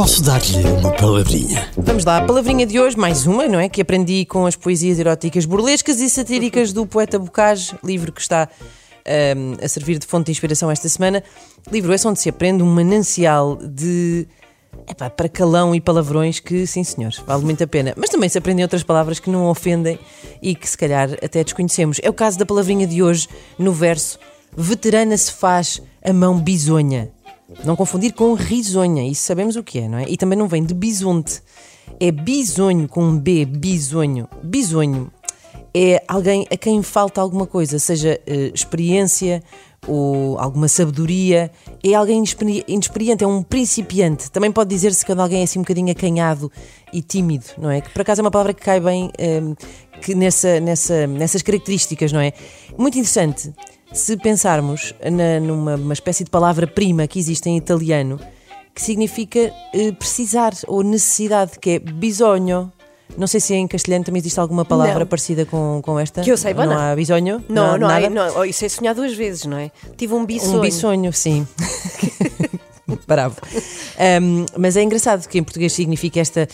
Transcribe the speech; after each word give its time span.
Posso 0.00 0.22
dar-lhe 0.22 0.66
uma 0.78 0.92
palavrinha? 0.92 1.68
Vamos 1.76 2.06
lá, 2.06 2.16
a 2.16 2.24
palavrinha 2.24 2.64
de 2.64 2.80
hoje, 2.80 2.96
mais 2.96 3.26
uma, 3.26 3.46
não 3.46 3.60
é? 3.60 3.68
Que 3.68 3.82
aprendi 3.82 4.24
com 4.24 4.46
as 4.46 4.56
poesias 4.56 4.98
eróticas 4.98 5.44
burlescas 5.44 6.00
e 6.00 6.08
satíricas 6.08 6.72
do 6.72 6.86
poeta 6.86 7.18
Bocage, 7.18 7.76
livro 7.84 8.10
que 8.10 8.22
está 8.22 8.48
ahm, 9.06 9.62
a 9.62 9.68
servir 9.68 9.98
de 9.98 10.06
fonte 10.06 10.24
de 10.24 10.32
inspiração 10.32 10.70
esta 10.70 10.88
semana. 10.88 11.22
Livro 11.70 11.92
esse 11.92 12.08
onde 12.08 12.18
se 12.18 12.30
aprende 12.30 12.62
um 12.62 12.66
manancial 12.74 13.56
de. 13.56 14.26
Epá, 14.88 15.10
para 15.10 15.28
calão 15.28 15.74
e 15.74 15.82
palavrões 15.82 16.40
que, 16.40 16.66
sim 16.66 16.82
senhor, 16.82 17.12
vale 17.26 17.44
muito 17.44 17.62
a 17.62 17.66
pena. 17.66 17.92
Mas 17.94 18.08
também 18.08 18.30
se 18.30 18.38
aprendem 18.38 18.64
outras 18.64 18.82
palavras 18.82 19.20
que 19.20 19.28
não 19.28 19.50
ofendem 19.50 19.98
e 20.40 20.54
que 20.54 20.66
se 20.66 20.78
calhar 20.78 21.10
até 21.22 21.44
desconhecemos. 21.44 22.00
É 22.02 22.08
o 22.08 22.14
caso 22.14 22.38
da 22.38 22.46
palavrinha 22.46 22.86
de 22.86 23.02
hoje, 23.02 23.28
no 23.58 23.70
verso 23.70 24.18
Veterana 24.56 25.14
se 25.18 25.30
faz 25.30 25.82
a 26.02 26.12
mão 26.14 26.40
bisonha. 26.40 27.10
Não 27.64 27.76
confundir 27.76 28.12
com 28.12 28.32
risonha, 28.34 29.06
isso 29.06 29.22
sabemos 29.22 29.56
o 29.56 29.62
que 29.62 29.80
é, 29.80 29.88
não 29.88 29.98
é? 29.98 30.04
E 30.08 30.16
também 30.16 30.38
não 30.38 30.48
vem 30.48 30.64
de 30.64 30.74
bisonte. 30.74 31.42
É 31.98 32.10
bisonho 32.10 32.88
com 32.88 33.02
um 33.02 33.18
B, 33.18 33.44
bisonho. 33.44 34.28
Bisonho 34.42 35.10
é 35.74 36.02
alguém 36.08 36.46
a 36.50 36.56
quem 36.56 36.82
falta 36.82 37.20
alguma 37.20 37.46
coisa, 37.46 37.78
seja 37.78 38.20
eh, 38.26 38.50
experiência 38.54 39.42
ou 39.86 40.38
alguma 40.38 40.68
sabedoria. 40.68 41.50
É 41.82 41.94
alguém 41.94 42.18
inexperi- 42.18 42.64
inexperiente, 42.66 43.24
é 43.24 43.26
um 43.26 43.42
principiante. 43.42 44.30
Também 44.30 44.50
pode 44.52 44.70
dizer-se 44.70 45.04
quando 45.04 45.20
alguém 45.20 45.40
é 45.40 45.44
assim 45.44 45.58
um 45.58 45.62
bocadinho 45.62 45.90
acanhado 45.90 46.50
e 46.92 47.02
tímido, 47.02 47.46
não 47.58 47.70
é? 47.70 47.80
Que 47.80 47.90
por 47.90 48.02
acaso 48.02 48.20
é 48.20 48.22
uma 48.22 48.30
palavra 48.30 48.54
que 48.54 48.62
cai 48.62 48.80
bem 48.80 49.10
eh, 49.18 49.42
que 50.00 50.14
nessa, 50.14 50.60
nessa, 50.60 51.06
nessas 51.06 51.42
características, 51.42 52.12
não 52.12 52.20
é? 52.20 52.32
Muito 52.78 52.96
interessante. 52.98 53.52
Se 53.92 54.16
pensarmos 54.16 54.94
na- 55.04 55.40
numa 55.40 55.74
uma 55.74 55.92
espécie 55.92 56.24
de 56.24 56.30
palavra-prima 56.30 57.06
que 57.06 57.18
existe 57.18 57.48
em 57.48 57.56
italiano, 57.56 58.20
que 58.74 58.80
significa 58.80 59.52
eh, 59.74 59.92
precisar 59.92 60.52
ou 60.66 60.82
necessidade, 60.82 61.58
que 61.58 61.70
é 61.70 61.78
bisogno. 61.78 62.72
Não 63.18 63.26
sei 63.26 63.40
se 63.40 63.52
em 63.54 63.66
castelhano 63.66 64.04
também 64.04 64.20
existe 64.20 64.38
alguma 64.38 64.64
palavra 64.64 65.00
Não. 65.00 65.06
parecida 65.06 65.44
com, 65.44 65.80
com 65.82 65.98
esta. 65.98 66.22
Que 66.22 66.30
eu 66.30 66.36
saiba, 66.36 66.64
não. 66.64 66.74
não. 66.74 66.80
há 66.80 66.94
bisogno? 66.94 67.44
Não, 67.48 67.72
há 67.72 67.78
não, 67.78 67.88
nada? 67.88 68.08
não, 68.08 68.36
oh, 68.38 68.44
isso 68.44 68.64
é 68.64 68.68
sonhar 68.68 68.94
duas 68.94 69.12
vezes, 69.12 69.44
não 69.46 69.56
é? 69.58 69.72
Tive 69.96 70.14
um 70.14 70.24
bisonho. 70.24 70.58
Um 70.58 70.60
bisonho, 70.60 71.12
sim. 71.12 71.46
Bravo. 73.06 73.36
Um, 74.22 74.46
mas 74.56 74.76
é 74.76 74.82
engraçado 74.82 75.28
que 75.28 75.38
em 75.38 75.42
português 75.42 75.72
significa 75.72 76.20
esta 76.20 76.48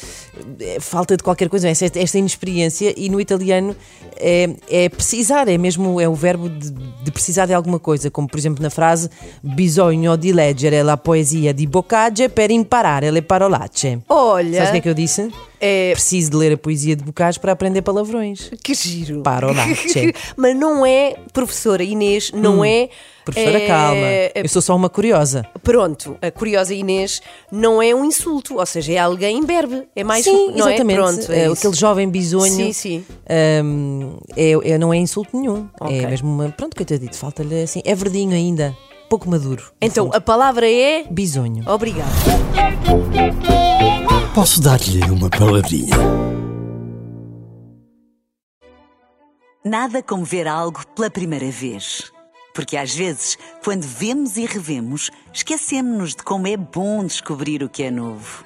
falta 0.81 1.17
de 1.17 1.23
qualquer 1.23 1.49
coisa, 1.49 1.69
esta, 1.69 1.87
esta 1.99 2.19
inexperiência, 2.19 2.93
e 2.97 3.09
no 3.09 3.21
italiano 3.21 3.75
é, 4.17 4.51
é 4.69 4.89
precisar, 4.89 5.49
é 5.49 5.59
mesmo 5.59 6.01
é 6.01 6.09
o 6.09 6.15
verbo 6.15 6.49
de, 6.49 6.71
de 6.71 7.11
precisar 7.11 7.47
de 7.47 7.53
alguma 7.55 7.79
coisa, 7.79 8.11
como 8.11 8.29
por 8.29 8.39
exemplo 8.39 8.63
na 8.63 8.71
frase 8.71 9.11
bisogno 9.43 10.17
di 10.17 10.33
leggere 10.33 10.83
la 10.83 10.97
poesia 10.97 11.53
di 11.53 11.67
Boccaccio 11.67 12.29
per 12.31 12.51
imparare 12.51 13.11
le 13.11 13.23
parolacce. 13.23 14.01
Olha, 14.09 14.59
Sabes 14.65 14.69
o 14.69 14.73
que 14.73 14.79
é 14.79 14.81
que 14.83 14.89
eu 14.89 14.95
disse? 14.95 15.31
é, 15.61 15.93
Preciso 15.93 16.31
de 16.33 16.37
ler 16.37 16.53
a 16.53 16.59
poesia 16.59 16.95
de 16.97 17.03
Boccaccio 17.03 17.41
para 17.41 17.53
aprender 17.53 17.83
palavrões. 17.83 18.51
que 18.63 18.75
giro. 18.75 19.23
Parolacce. 19.23 20.13
Mas 20.37 20.55
não 20.57 20.85
é, 20.85 21.17
professora 21.33 21.83
Inês, 21.83 22.31
não 22.33 22.65
é. 22.65 22.89
Professora, 23.25 23.59
é, 23.59 23.67
calma. 23.67 23.97
é, 24.07 24.33
Eu 24.37 24.49
sou 24.49 24.63
só 24.63 24.77
uma 24.77 24.89
curiosa. 24.89 25.45
Pronto, 25.63 26.17
a 26.23 26.31
curiosa 26.31 26.73
Inês 26.73 27.21
não 27.51 27.83
é 27.83 27.93
um 27.93 28.05
insulto, 28.05 28.59
ou 28.59 28.67
seja, 28.67 28.93
é 28.93 28.99
alguém 28.99 29.39
imberbe. 29.39 29.83
É 29.97 30.05
mais 30.05 30.25
Sim, 30.25 30.31
não 30.37 30.69
exatamente. 30.69 30.93
É? 30.93 31.03
Pronto, 31.03 31.33
é 31.33 31.45
isso. 31.45 31.53
aquele 31.53 31.75
jovem 31.75 32.09
bisonho. 32.09 32.53
Sim, 32.53 32.73
sim. 32.73 33.05
hum, 33.65 34.19
é, 34.37 34.53
é- 34.71 34.79
não 34.79 34.93
é 34.93 34.97
insulto 34.97 35.37
nenhum. 35.37 35.69
Ok. 35.81 36.05
É 36.05 36.07
mesmo 36.07 36.29
uma. 36.29 36.49
Pronto, 36.51 36.77
coitadito, 36.77 37.17
falta-lhe 37.17 37.63
assim. 37.63 37.83
É 37.85 37.95
verdinho 37.95 38.33
ainda. 38.35 38.77
Pouco 39.09 39.29
maduro. 39.29 39.63
Então, 39.81 40.07
fundo. 40.07 40.17
a 40.17 40.21
palavra 40.21 40.69
é. 40.69 41.05
Bisonho. 41.11 41.63
Obrigada. 41.69 42.11
Posso 44.35 44.61
dar-lhe 44.61 45.03
uma 45.11 45.31
palavrinha? 45.31 45.97
Nada 49.65 50.03
como 50.03 50.25
ver 50.25 50.47
algo 50.47 50.87
pela 50.95 51.11
primeira 51.11 51.51
vez. 51.51 52.13
Porque 52.55 52.77
às 52.77 52.95
vezes, 52.95 53.37
quando 53.63 53.83
vemos 53.83 54.37
e 54.39 54.47
revemos, 54.47 55.11
esquecemos-nos 55.33 56.15
de 56.15 56.23
como 56.23 56.47
é 56.47 56.57
bom 56.57 57.05
descobrir 57.05 57.63
o 57.63 57.69
que 57.69 57.83
é 57.83 57.91
novo. 57.91 58.46